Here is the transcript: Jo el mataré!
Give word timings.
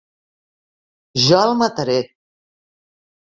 Jo 1.25 1.37
el 1.49 1.53
mataré! 1.59 1.99